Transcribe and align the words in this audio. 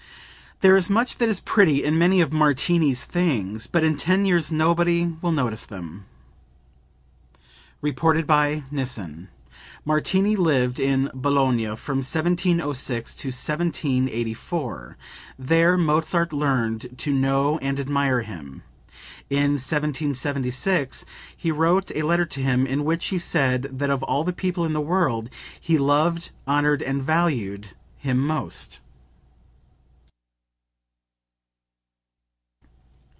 "There 0.63 0.77
is 0.77 0.91
much 0.91 1.17
that 1.17 1.27
is 1.27 1.39
pretty 1.39 1.83
in 1.83 1.97
many 1.97 2.21
of 2.21 2.31
Martini's 2.31 3.03
things, 3.03 3.65
but 3.65 3.83
in 3.83 3.97
ten 3.97 4.25
years 4.25 4.51
nobody 4.51 5.11
will 5.19 5.31
notice 5.31 5.65
them." 5.65 6.05
(Reported 7.81 8.27
by 8.27 8.65
Nissen. 8.69 9.29
Martini 9.85 10.35
lived 10.35 10.79
in 10.79 11.09
Bologna 11.15 11.75
from 11.77 12.03
1706 12.03 13.15
to 13.15 13.27
1784; 13.29 14.97
there 15.39 15.77
Mozart 15.79 16.31
learned 16.31 16.93
to 16.95 17.11
know 17.11 17.57
and 17.57 17.79
admire 17.79 18.21
him. 18.21 18.61
In 19.31 19.53
1776 19.53 21.05
he 21.35 21.51
wrote 21.51 21.91
a 21.95 22.03
letter 22.03 22.25
to 22.25 22.39
him 22.39 22.67
in 22.67 22.85
which 22.85 23.07
he 23.07 23.17
said 23.17 23.63
that 23.79 23.89
of 23.89 24.03
all 24.03 24.31
people 24.31 24.65
in 24.65 24.73
the 24.73 24.79
world 24.79 25.31
he 25.59 25.79
"loved, 25.79 26.29
honored 26.45 26.83
and 26.83 27.01
valued" 27.01 27.69
him 27.97 28.19
most.) 28.19 28.79